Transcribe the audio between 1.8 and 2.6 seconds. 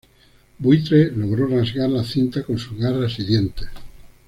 la cinta con